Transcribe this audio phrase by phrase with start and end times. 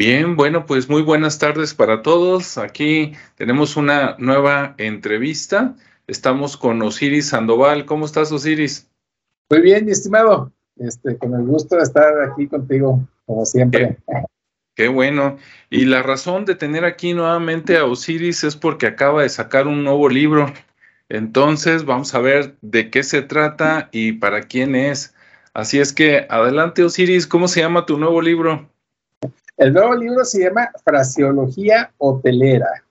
[0.00, 2.56] Bien, bueno, pues muy buenas tardes para todos.
[2.56, 5.74] Aquí tenemos una nueva entrevista.
[6.06, 7.84] Estamos con Osiris Sandoval.
[7.84, 8.88] ¿Cómo estás, Osiris?
[9.50, 10.50] Muy bien, mi estimado.
[10.78, 13.98] Este, con el gusto de estar aquí contigo, como siempre.
[14.08, 14.24] Qué,
[14.74, 15.36] qué bueno.
[15.68, 19.84] Y la razón de tener aquí nuevamente a Osiris es porque acaba de sacar un
[19.84, 20.50] nuevo libro.
[21.10, 25.14] Entonces, vamos a ver de qué se trata y para quién es.
[25.52, 28.66] Así es que, adelante, Osiris, ¿cómo se llama tu nuevo libro?
[29.60, 32.82] El nuevo libro se llama Fraseología Hotelera.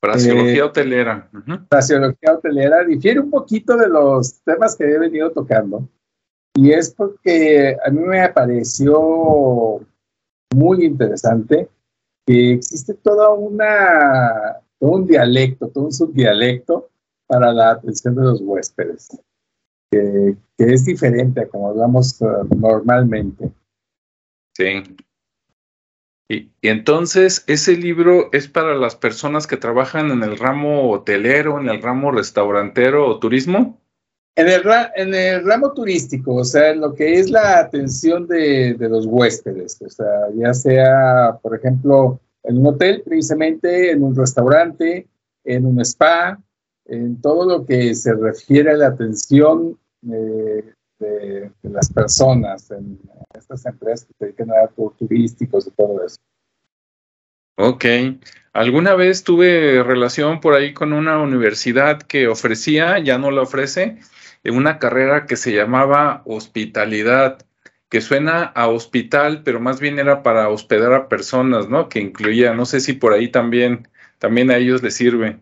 [0.00, 1.28] Fraseología eh, Hotelera.
[1.32, 1.66] Uh -huh.
[1.68, 5.88] Fraseología Hotelera difiere un poquito de los temas que he venido tocando.
[6.54, 9.80] Y es porque a mí me pareció
[10.54, 11.68] muy interesante
[12.24, 16.88] que existe toda una, todo un dialecto, todo un subdialecto
[17.26, 19.08] para la atención de los huéspedes,
[19.90, 23.50] que, que es diferente a como hablamos uh, normalmente.
[24.56, 24.84] Sí.
[26.28, 31.68] Y, entonces, ese libro es para las personas que trabajan en el ramo hotelero, en
[31.68, 33.80] el ramo restaurantero o turismo.
[34.36, 39.06] En el, ramo turístico, o sea, en lo que es la atención de, de, los
[39.06, 45.06] huéspedes, o sea, ya sea, por ejemplo, en un hotel, precisamente, en un restaurante,
[45.44, 46.42] en un spa,
[46.86, 49.78] en todo lo que se refiere a la atención
[50.10, 52.98] eh, de, las personas, en
[53.34, 56.16] estas empresas que se dedican a datos turísticos y todo eso.
[57.56, 57.84] Ok.
[58.52, 63.98] Alguna vez tuve relación por ahí con una universidad que ofrecía, ya no la ofrece,
[64.44, 67.38] una carrera que se llamaba hospitalidad,
[67.88, 71.88] que suena a hospital, pero más bien era para hospedar a personas, ¿no?
[71.88, 75.38] Que incluía, no sé si por ahí también, también a ellos les sirve.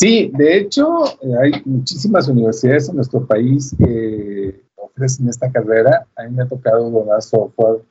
[0.00, 1.04] Sí, de hecho,
[1.42, 6.06] hay muchísimas universidades en nuestro país que ofrecen esta carrera.
[6.16, 7.82] A mí me ha tocado donar software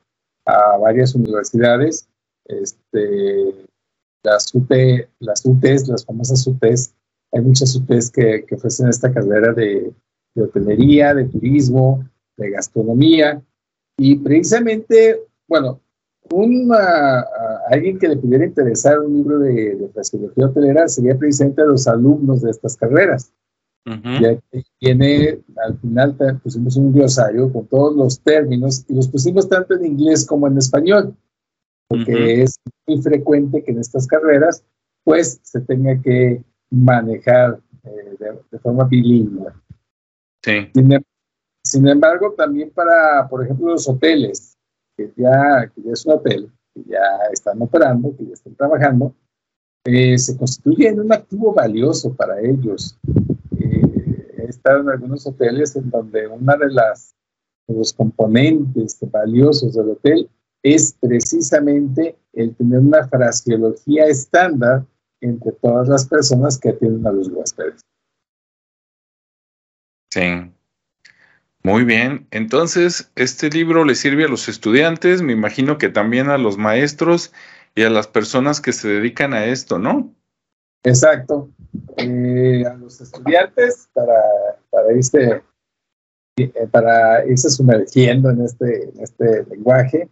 [0.44, 2.08] a varias universidades.
[2.46, 3.64] Este,
[4.24, 4.72] las, UT,
[5.20, 6.92] las UTES, las famosas UTES,
[7.30, 9.94] hay muchas UTES que, que ofrecen esta carrera de,
[10.34, 12.04] de, hotelería, de turismo,
[12.36, 13.40] de gastronomía.
[13.96, 15.80] Y precisamente, bueno,
[16.32, 17.24] un, uh,
[17.70, 21.86] alguien que le pudiera interesar un libro de, de fraseología hotelera sería precisamente a los
[21.86, 23.32] alumnos de estas carreras.
[23.86, 24.20] Uh -huh.
[24.20, 29.48] Ya que tiene, al final pusimos un glosario con todos los términos y los pusimos
[29.48, 31.14] tanto en inglés como en español,
[31.88, 32.42] porque uh -huh.
[32.42, 34.64] es muy frecuente que en estas carreras
[35.04, 39.50] pues se tenga que manejar eh, de, de, forma bilingüe.
[40.42, 40.68] Sí.
[40.74, 41.04] Sin,
[41.64, 44.58] sin, embargo, también para, por ejemplo, los hoteles,
[44.96, 49.14] que ya, que ya es un hotel, que ya están operando, que ya están trabajando,
[49.84, 52.98] eh, se constituye en un activo valioso para ellos.
[53.58, 57.14] Eh, he estado en algunos hoteles en donde una de las
[57.66, 60.28] de los componentes valiosos del hotel
[60.62, 64.84] es precisamente el tener una fraseología estándar
[65.20, 67.80] entre todas las personas que atienden a los huéspedes.
[70.10, 70.52] Sí.
[71.62, 72.26] Muy bien.
[72.30, 77.32] Entonces, este libro le sirve a los estudiantes, me imagino que también a los maestros
[77.74, 80.12] y a las personas que se dedican a esto, ¿no?
[80.82, 81.50] Exacto.
[81.98, 84.22] Eh, a los estudiantes para,
[84.70, 85.42] para irse
[86.36, 90.08] eh, para irse sumergiendo en este, en este lenguaje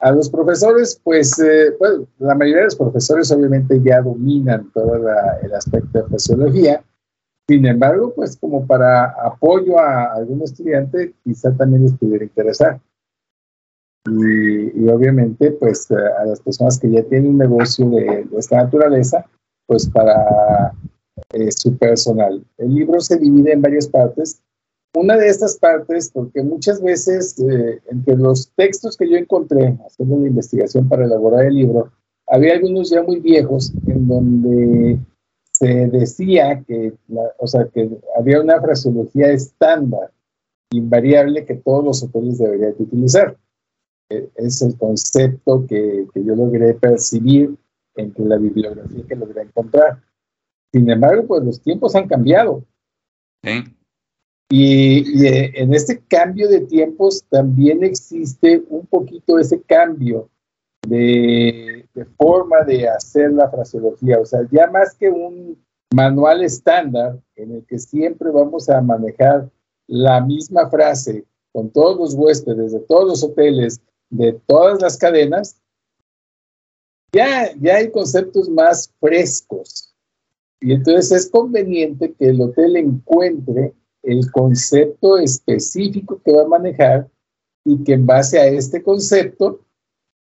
[0.00, 4.94] a los profesores, pues, eh, bueno, la mayoría de los profesores obviamente ya dominan todo
[4.94, 6.84] el aspecto de fisiología.
[7.48, 12.80] Sin embargo, pues como para apoyo a algún estudiante, quizá también les pudiera interesar.
[14.06, 18.56] Y, y obviamente, pues a las personas que ya tienen un negocio de, de esta
[18.56, 19.24] naturaleza,
[19.66, 20.72] pues para
[21.30, 22.44] eh, su personal.
[22.58, 24.40] El libro se divide en varias partes
[24.94, 30.18] una de estas partes, porque muchas veces eh, entre los textos que yo encontré haciendo
[30.18, 31.92] la investigación para elaborar el libro,
[32.26, 34.98] había algunos ya muy viejos en donde
[35.58, 40.12] se decía que, la, o sea, que había una fraseología estándar,
[40.70, 43.36] invariable, que todos los hoteles deberían utilizar.
[44.10, 47.56] Eh, es el concepto que, que yo logré percibir
[47.96, 50.00] entre la bibliografía que logré encontrar.
[50.72, 52.64] Sin embargo, pues los tiempos han cambiado.
[54.50, 60.30] Y, y, en este cambio de tiempos también existe un poquito ese cambio
[60.86, 61.86] de,
[62.16, 64.20] forma de hacer la fraseología.
[64.20, 65.62] O sea, ya más que un
[65.94, 69.50] manual estándar en el que siempre vamos a manejar
[69.86, 73.80] la misma frase con todos los huéspedes de todos los hoteles,
[74.10, 75.60] de todas las cadenas,
[77.12, 79.94] ya, ya hay conceptos más frescos.
[80.60, 87.08] Y entonces es conveniente que el hotel encuentre el concepto específico que va a manejar
[87.64, 89.60] y que en base a este concepto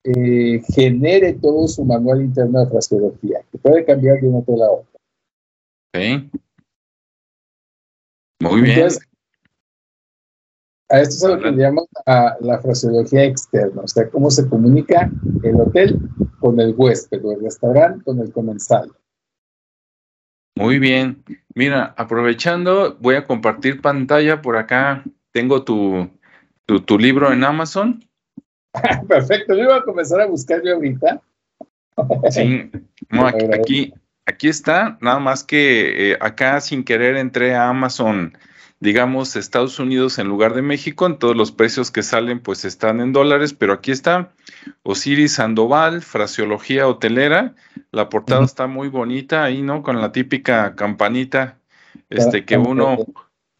[0.05, 4.71] eh, genere todo su manual interno de fraseología, que puede cambiar de una a la
[4.71, 5.00] otra.
[5.95, 6.31] Sí.
[8.41, 8.89] Muy bien.
[10.91, 15.11] a esto se lo que llamamos a la fraseología externa, o sea, cómo se comunica
[15.43, 15.99] el hotel
[16.39, 18.91] con el huésped o el restaurante con el comensal.
[20.59, 21.23] Muy bien.
[21.55, 25.05] Mira, aprovechando, voy a compartir pantalla por acá.
[25.31, 26.11] Tengo tu,
[26.67, 28.05] tu, libro en Amazon.
[29.09, 31.20] Perfecto, yo iba a comenzar a buscar yo ahorita.
[32.31, 32.70] Sí,
[33.53, 33.93] aquí,
[34.26, 38.37] aquí, está, nada más que eh, acá sin querer entré a Amazon
[38.81, 43.00] digamos, Estados Unidos en lugar de México, en todos los precios que salen pues están
[43.00, 44.31] en dólares, pero aquí está
[44.82, 47.55] Osiris Sandoval, fraseología hotelera,
[47.91, 49.82] la portada está muy bonita ahí, ¿no?
[49.82, 51.59] Con la típica campanita
[52.09, 52.99] este que uno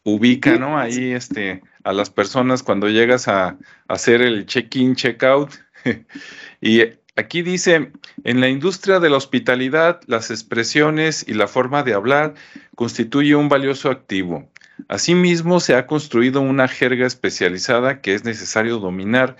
[0.03, 0.77] ubica, ¿no?
[0.77, 3.57] Ahí este a las personas cuando llegas a,
[3.87, 5.51] hacer el check-in, check-out.
[6.61, 6.81] y
[7.15, 7.91] aquí dice,
[8.23, 12.35] en la industria de la hospitalidad, las expresiones y la forma de hablar
[12.75, 14.49] constituye un valioso activo.
[14.87, 19.35] Asimismo, se ha construido una jerga especializada que es necesario dominar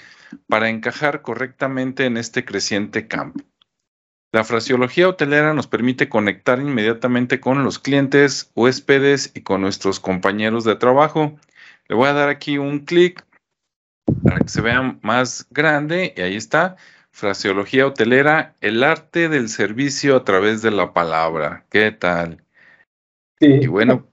[0.47, 3.43] para encajar correctamente en este creciente campo.
[4.31, 10.63] La fraseología hotelera nos permite conectar inmediatamente con los clientes, huéspedes y con nuestros compañeros
[10.63, 11.39] de trabajo.
[11.87, 13.25] Le voy a dar aquí un clic
[14.23, 16.75] para que se vea más grande y ahí está.
[17.11, 21.65] Fraseología hotelera, el arte del servicio a través de la palabra.
[21.71, 22.43] ¿Qué tal?
[23.39, 24.08] Y bueno,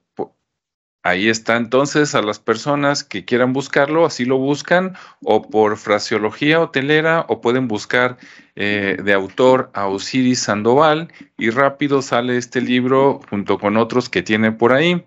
[1.07, 6.59] Ahí está entonces a las personas que quieran buscarlo, así lo buscan, o por fraseología
[6.61, 8.19] hotelera, o pueden buscar
[8.57, 14.25] eh, de autor a Osiris Sandoval, y rápido sale este libro junto con otros que
[14.25, 15.05] tiene por ahí.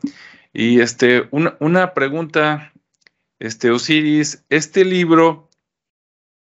[0.53, 2.71] Y este, una, una pregunta,
[3.39, 5.49] este Osiris, este libro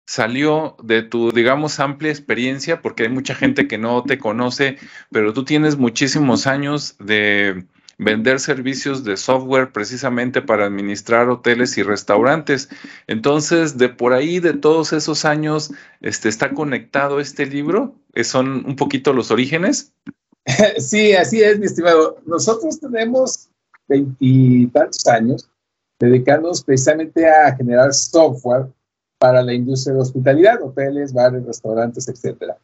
[0.05, 4.77] salió de tu, digamos, amplia experiencia, porque hay mucha gente que no te conoce,
[5.09, 7.65] pero tú tienes muchísimos años de
[8.01, 12.67] vender servicios de software precisamente para administrar hoteles y restaurantes.
[13.05, 15.71] Entonces, de por ahí, de todos esos años,
[16.01, 17.93] este, está conectado este libro.
[18.23, 19.93] ¿Son un poquito los orígenes?
[20.79, 22.17] Sí, así es, mi estimado.
[22.25, 23.51] Nosotros tenemos
[23.87, 25.47] veintitantos años
[25.99, 28.65] dedicados precisamente a generar software
[29.19, 32.57] para la industria de hospitalidad, hoteles, bares, restaurantes, etcétera.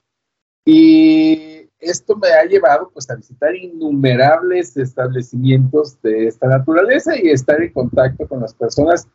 [0.66, 7.62] Y esto me ha llevado pues a visitar innumerables establecimientos de esta naturaleza y estar
[7.62, 9.08] en contacto con las personas,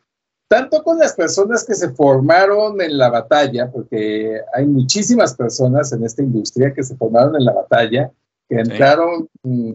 [0.47, 6.05] tanto con las personas que se formaron en la batalla, porque hay muchísimas personas en
[6.05, 8.11] esta industria que se formaron en la batalla,
[8.47, 9.73] que entraron mm,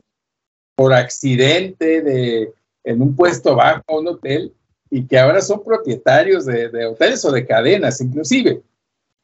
[0.74, 2.52] por accidente de,
[2.84, 4.54] en un puesto bajo a un hotel
[4.90, 8.62] y que ahora son propietarios de, hoteles o de cadenas inclusive.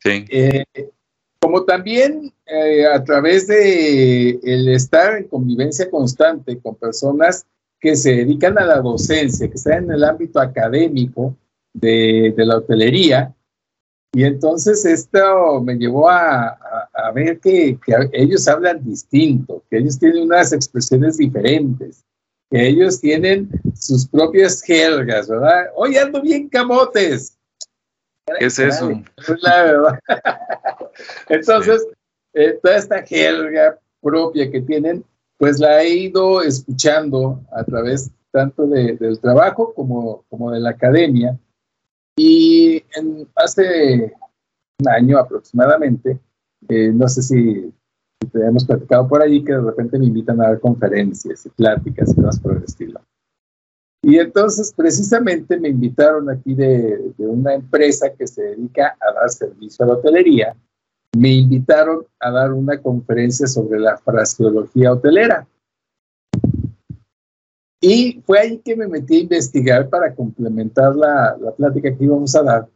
[0.01, 0.25] Sí.
[0.29, 0.65] Eh,
[1.45, 7.45] como también eh, a través de el estar en convivencia constante con personas
[7.79, 11.37] que se dedican a la docencia, que están en el ámbito académico
[11.75, 13.35] de, la hotelería.
[14.15, 16.59] Y entonces esto me llevó a,
[17.15, 17.79] ver que,
[18.13, 22.07] ellos hablan distinto, que ellos tienen unas expresiones diferentes,
[22.51, 25.67] que ellos tienen sus propias jergas, ¿verdad?
[25.77, 27.34] Hoy ando bien camotes.
[28.39, 28.91] ¿Qué es eso?
[29.43, 30.01] La verdad.
[31.29, 31.87] Entonces,
[32.33, 35.05] eh, toda esta jerga propia que tienen,
[35.39, 41.39] pues la he ido escuchando a través tanto del trabajo como, como de la academia.
[42.17, 44.13] Y en, hace
[44.81, 46.19] un año aproximadamente,
[46.69, 47.73] eh, no sé si
[48.33, 52.11] te hemos platicado por ahí, que de repente me invitan a dar conferencias y pláticas
[52.11, 53.01] y cosas por el estilo.
[54.05, 59.31] Y entonces precisamente me invitaron aquí de, de, una empresa que se dedica a dar
[59.31, 60.55] servicio a la hotelería
[61.15, 65.47] me invitaron a dar una conferencia sobre la fraseología hotelera.
[67.81, 72.35] Y fue ahí que me metí a investigar para complementar la, la plática que íbamos
[72.35, 72.69] a dar.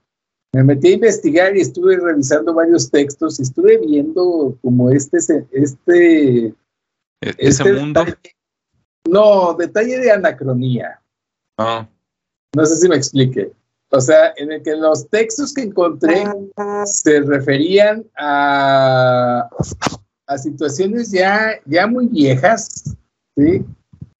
[0.52, 5.18] Me metí a investigar y estuve revisando varios textos y estuve viendo como este,
[5.50, 6.54] este, ¿E-,
[7.20, 8.04] ese este mundo.
[9.08, 11.00] no, detalle de anacronía.
[11.58, 11.86] Ah.
[12.54, 13.52] No sé si me explique.
[13.90, 16.24] O sea, en el que los textos que encontré
[16.84, 19.48] se referían a,
[20.26, 22.96] a situaciones ya, ya muy viejas,
[23.36, 23.64] ¿sí?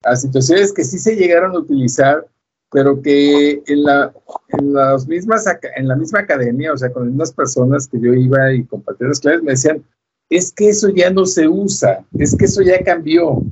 [0.03, 2.27] A situaciones que sí se llegaron a utilizar,
[2.71, 4.11] pero que en la,
[4.49, 8.13] en las mismas, en la misma academia, o sea, con las mismas personas que yo
[8.13, 9.83] iba y compartía las clases, me decían,
[10.29, 13.43] es que eso ya no se usa, es que eso ya cambió.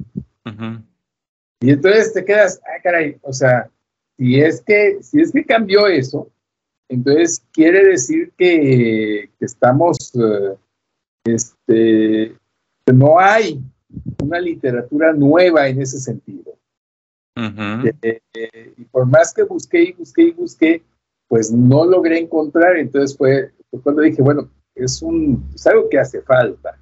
[1.59, 3.69] Y entonces te quedas, ah, caray, o sea,
[4.17, 6.29] si es que, si es que cambió eso,
[6.89, 10.55] Entonces, quiere decir que, estamos, eh,
[11.25, 12.33] este,
[12.93, 13.61] no hay
[14.23, 16.57] una literatura nueva en ese sentido.
[18.01, 20.81] Eh, eh, y por más que busqué y busqué y busqué,
[21.27, 22.77] pues no logré encontrar.
[22.77, 23.51] Entonces fue,
[23.83, 26.79] cuando dije, bueno, es, un, es algo que hace falta.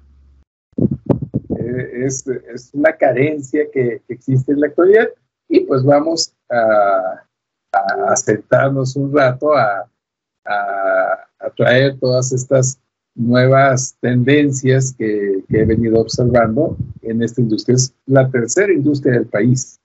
[1.58, 2.24] es,
[2.72, 5.08] una carencia que, existe en la actualidad
[5.48, 7.26] y pues vamos a,
[7.72, 9.88] a sentarnos un rato a,
[10.46, 12.78] a, traer todas estas
[13.14, 17.76] nuevas tendencias que, he venido observando en esta industria.
[17.76, 19.80] Es la tercera industria del país.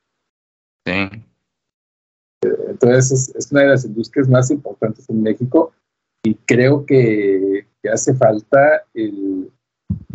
[0.85, 1.09] Sí.
[2.67, 5.71] Entonces es, una de las industrias más importantes en México
[6.23, 9.51] y creo que, hace falta el,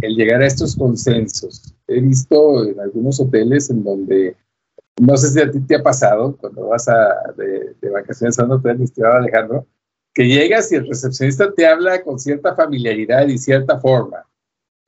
[0.00, 1.74] llegar a estos consensos.
[1.88, 4.36] He visto en algunos hoteles en donde,
[5.00, 8.52] no sé si a ti te ha pasado, cuando vas a, de, vacaciones a un
[8.52, 9.66] hotel, estimado Alejandro,
[10.14, 14.26] que llegas y el recepcionista te habla con cierta familiaridad y cierta forma.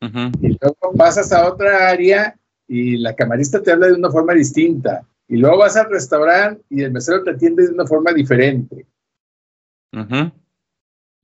[0.00, 5.04] Y luego pasas a otra área y la camarista te habla de una forma distinta.
[5.26, 8.86] Y luego vas al restaurante y el mesero te atiende de una forma diferente.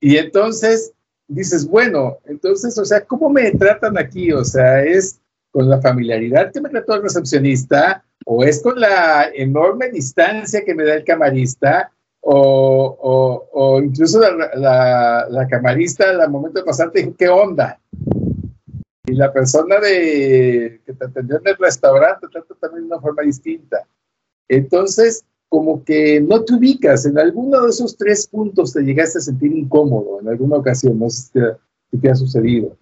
[0.00, 0.92] Y entonces
[1.26, 4.32] dices, bueno, entonces, o sea, ¿cómo me tratan aquí?
[4.32, 9.28] O sea, ¿es con la familiaridad que me trató el recepcionista o es con la
[9.34, 11.90] enorme distancia que me da el camarista
[12.26, 17.78] o, o, incluso la, la, camarista al momento de pasar te dijo, ¿qué onda?
[19.06, 23.00] Y la persona de, que te atendió en el restaurante te trata también de una
[23.00, 23.86] forma distinta.
[24.48, 29.22] Entonces, como que no te ubicas, en alguno de esos tres puntos te llegaste a
[29.22, 31.56] sentir incómodo en alguna ocasión, no sé
[31.90, 32.76] si te, ha sucedido.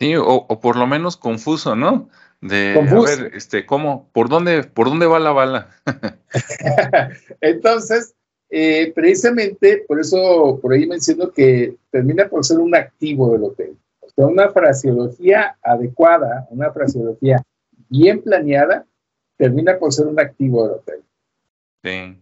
[0.00, 2.08] Sí, o, o, por lo menos confuso, ¿no?
[2.40, 4.08] De a ver, este, ¿cómo?
[4.14, 5.68] ¿Por dónde, por dónde va la bala?
[7.42, 8.14] Entonces,
[8.48, 13.76] eh, precisamente por eso, por ahí menciono que termina por ser un activo del hotel.
[14.00, 17.42] O sea, una fraseología adecuada, una fraseología
[17.90, 18.86] bien planeada,
[19.36, 21.02] termina por ser un activo del hotel.
[21.84, 22.18] Sí.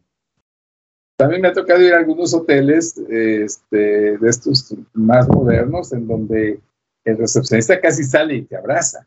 [1.17, 6.61] También me ha tocado ir a algunos hoteles este, de estos más modernos en donde
[7.11, 9.07] el recepcionista casi sale y te abraza.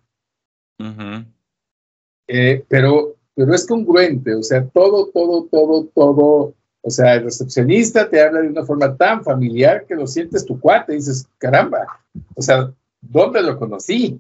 [2.28, 8.10] Eh, pero, pero es congruente, o sea, todo, todo, todo, todo o sea, el recepcionista
[8.10, 11.86] te habla de una forma tan familiar que lo sientes tu cuate y dices, caramba,
[12.36, 14.20] o sea, ¿dónde lo conocí?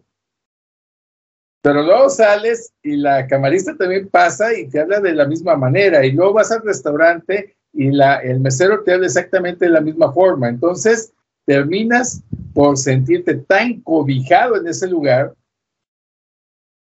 [1.63, 6.05] Pero luego sales y la camarista también pasa y te habla de la misma manera.
[6.05, 10.11] Y luego vas al restaurante y la, el mesero te habla exactamente de la misma
[10.11, 10.49] forma.
[10.49, 11.13] Entonces
[11.45, 15.33] terminas por sentirte tan cobijado en ese lugar,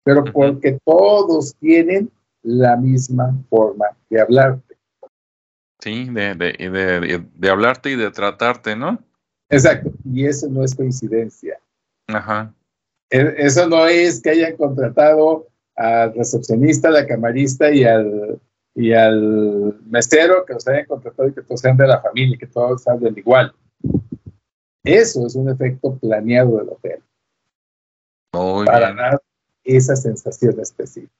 [0.04, 2.12] pero porque todos tienen
[2.42, 4.60] la misma forma de hablar.
[5.80, 9.00] Sí, de, de, de, hablarte y de tratarte, ¿no?
[9.50, 11.60] Exacto, y eso no es coincidencia.
[12.08, 12.54] Ajá.
[13.10, 18.40] E, eso no es que hayan contratado al recepcionista, a la camarista y al,
[18.76, 22.48] y al mesero que los hayan contratado y que todos sean de la familia, que
[22.48, 23.54] todos hablen igual.
[24.96, 27.04] Eso es un efecto planeado del hotel.
[28.34, 29.22] Muy para dar
[29.64, 31.14] esa sensación específica.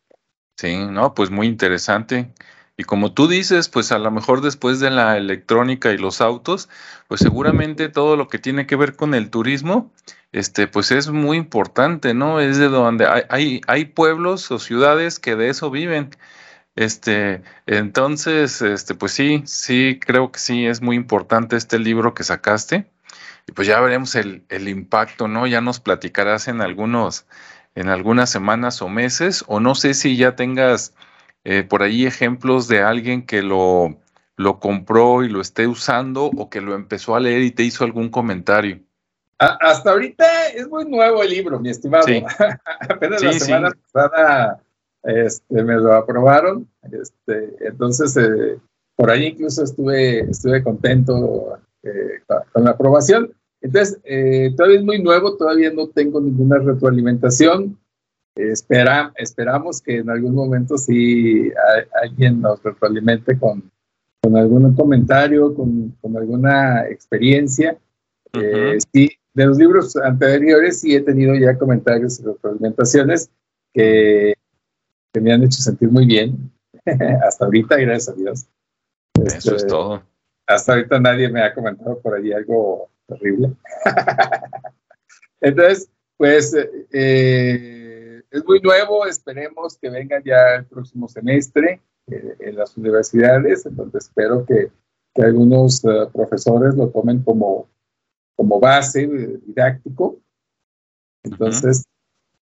[0.58, 2.32] Sí, no, pues muy interesante.
[2.78, 6.70] Y como tú dices, pues a lo mejor después de la electrónica y los autos,
[7.08, 9.92] pues seguramente todo lo que tiene que ver con el turismo,
[10.32, 12.40] este, pues es muy importante, ¿no?
[12.40, 16.12] Es de donde hay, hay, hay pueblos o ciudades que de eso viven.
[16.76, 22.24] Este, entonces, este, pues sí, sí, creo que sí es muy importante este libro que
[22.24, 22.90] sacaste.
[23.50, 25.48] Y pues ya veremos el, el impacto, ¿no?
[25.48, 27.26] Ya nos platicarás en algunos,
[27.74, 30.94] en algunas semanas o meses, o no sé si ya tengas
[31.46, 33.98] eh, por ahí ejemplos de alguien que lo,
[34.36, 37.84] lo compró y lo esté usando o que lo empezó a leer y te hizo
[37.84, 38.82] algún comentario.
[39.40, 42.06] hasta ahorita es muy nuevo el libro, mi estimado.
[42.88, 44.62] Apenas la semana pasada
[45.02, 46.70] este, me lo aprobaron.
[46.84, 48.60] Este, entonces, eh,
[48.96, 53.34] por ahí incluso estuve, estuve contento eh, con la aprobación.
[53.62, 54.00] Entonces,
[54.56, 57.78] todavía es muy nuevo, todavía no tengo ninguna retroalimentación
[58.48, 61.52] espera, esperamos que en algún momento sí
[62.02, 63.70] alguien nos retroalimente con,
[64.22, 67.78] con algún comentario, con, con alguna experiencia.
[68.34, 73.30] Eh, sí, de los libros anteriores sí he tenido ya comentarios y retroalimentaciones
[73.74, 74.34] que,
[75.12, 76.52] que, me han hecho sentir muy bien.
[77.28, 78.48] hasta ahorita, gracias a Dios.
[79.26, 80.04] Eso es este, todo.
[80.48, 83.54] Hasta ahorita nadie me ha comentado por ahí algo terrible.
[85.42, 85.90] Entonces,
[86.20, 86.54] pues
[86.92, 93.66] eh, es muy nuevo, esperemos que vengan ya el próximo semestre eh, en las universidades,
[93.66, 94.70] entonces espero que,
[95.16, 97.70] que algunos eh, profesores lo tomen como,
[98.36, 100.20] como base didáctico.
[101.24, 101.86] Entonces,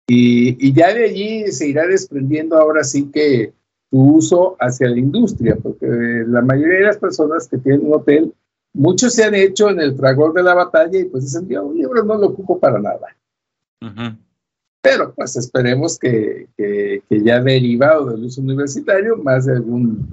[0.08, 3.52] y, y, ya de allí se irá desprendiendo ahora sí que
[3.90, 5.88] su uso hacia la industria, porque
[6.28, 8.34] la mayoría de las personas que tienen un hotel,
[8.76, 11.78] muchos se han hecho en el fragor de la batalla y pues dicen, yo un
[11.78, 13.16] libro no lo ocupo para nada.
[14.82, 20.08] Pero pues esperemos que, que, que, ya derivado del uso universitario, más de algún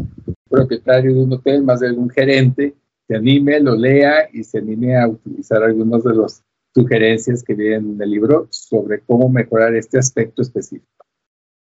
[0.48, 2.74] propietario de un hotel, más de algún gerente,
[3.06, 6.42] se anime, lo lea y se anime a utilizar algunas de las
[6.74, 10.86] sugerencias que vienen en el libro sobre cómo mejorar este aspecto específico.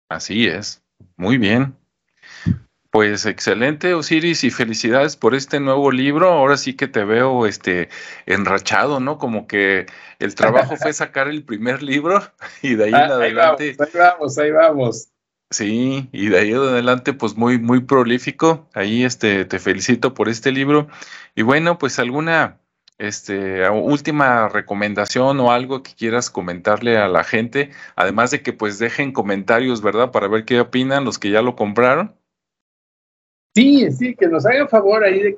[0.08, 0.82] Así es,
[1.16, 1.74] muy bien.
[2.96, 6.32] Pues excelente, Osiris, y felicidades por este nuevo libro.
[6.32, 7.90] Ahora sí que te veo este
[8.24, 9.18] enrachado, ¿no?
[9.18, 9.84] Como que
[10.18, 12.22] el trabajo fue sacar el primer libro
[12.62, 13.76] y de ahí en ah, adelante.
[13.78, 15.08] Ahí vamos, ahí vamos,
[15.50, 18.66] Sí, y de ahí en adelante, pues muy, muy prolífico.
[18.72, 20.88] Ahí este, te felicito por este libro.
[21.34, 22.60] Y bueno, pues alguna
[22.96, 28.78] este, última recomendación o algo que quieras comentarle a la gente, además de que pues
[28.78, 30.12] dejen comentarios, ¿verdad?
[30.12, 32.16] Para ver qué opinan los que ya lo compraron.
[33.56, 35.34] Sí, sí, que nos hagan favor ahí de,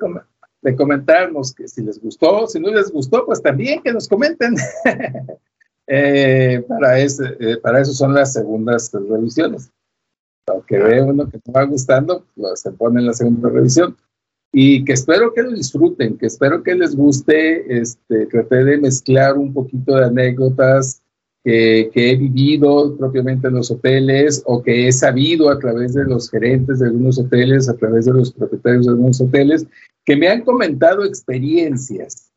[0.61, 4.55] de comentarnos que si les gustó, si no les gustó, pues también que nos comenten.
[5.91, 9.71] Eh, para, ese, eh, para eso son las segundas revisiones.
[10.45, 13.97] Aunque ve uno que no va gustando, pues se pone en la segunda revisión.
[14.51, 17.81] Y que espero que lo disfruten, que espero que les guste.
[17.81, 21.01] Este, traté de mezclar un poquito de anécdotas
[21.49, 26.29] que, he vivido propiamente en los hoteles o que he sabido a través de los
[26.29, 29.65] gerentes de algunos hoteles, a través de los propietarios de algunos hoteles,
[30.05, 32.31] que me han comentado experiencias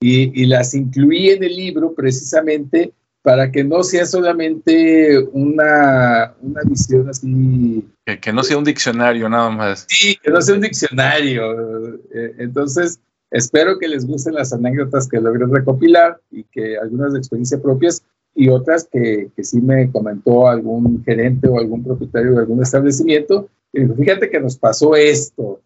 [0.00, 2.92] y, y las incluí en el libro precisamente
[3.22, 7.84] para que no sea solamente una, una visión así.
[8.06, 9.86] Que, que, no sea un diccionario nada más.
[9.88, 11.94] Sí, que no sea un diccionario.
[12.14, 17.18] Eh, entonces, Espero que les gusten las anécdotas que logré recopilar y que algunas de
[17.18, 18.02] experiencia propias
[18.38, 23.48] y otras que, que sí me comentó algún gerente o algún propietario de algún establecimiento.
[23.72, 25.60] Y dijo, fíjate que nos pasó esto,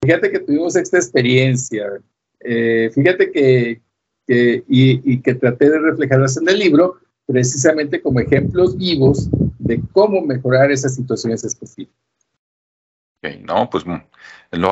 [0.00, 2.00] fíjate que tuvimos esta experiencia,
[2.38, 3.80] eh, fíjate que,
[4.24, 10.22] que y, que traté de reflejarlas en el libro precisamente como ejemplos vivos de cómo
[10.22, 11.96] mejorar esas situaciones específicas.
[13.18, 13.84] Okay, no, pues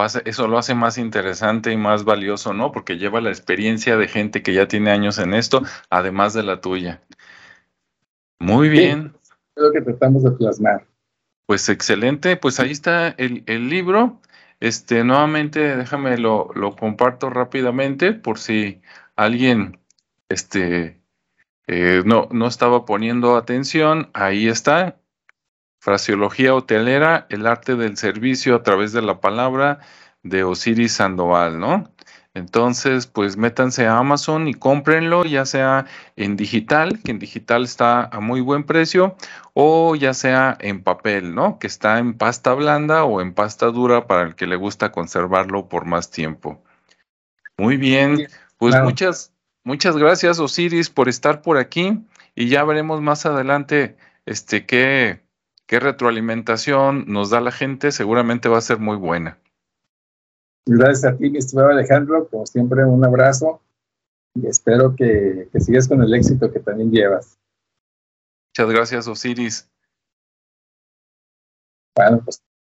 [0.01, 2.71] hace, eso lo hace más interesante y más valioso, ¿no?
[2.71, 6.61] Porque lleva la experiencia de gente que ya tiene años en esto, además de la
[6.61, 7.03] tuya.
[8.41, 9.15] Muy bien.
[9.57, 10.87] es lo que tratamos de plasmar.
[11.47, 14.21] Pues excelente, pues ahí está el, el libro.
[14.61, 18.83] Este, nuevamente, déjame lo, lo, comparto rápidamente por si
[19.17, 19.81] alguien
[20.29, 21.01] este,
[21.67, 24.11] eh, no, no estaba poniendo atención.
[24.15, 25.01] Ahí está.
[25.81, 29.81] Fraseología hotelera, el arte del servicio a través de la palabra
[30.23, 31.93] de Osiris Sandoval, ¿no?
[32.39, 38.05] Entonces, pues métanse a Amazon y cómprenlo, ya sea en digital, que en digital está
[38.05, 39.17] a muy buen precio,
[39.53, 41.59] o ya sea en papel, ¿no?
[41.59, 45.69] Que está en pasta blanda o en pasta dura para el que le gusta conservarlo
[45.69, 46.63] por más tiempo.
[47.59, 49.33] Muy bien, pues muchas,
[49.65, 51.99] muchas gracias, Osiris, por estar por aquí
[52.35, 55.21] y ya veremos más adelante este qué
[55.69, 59.39] qué retroalimentación nos da la gente, seguramente va a ser muy buena.
[60.71, 62.29] Gracias a ti, mi estimado Alejandro.
[62.29, 63.63] Como siempre, un abrazo
[64.35, 67.39] y espero que, que sigas con el éxito que también llevas.
[68.51, 69.71] Muchas gracias, Osiris.
[71.97, 72.43] Bueno, pues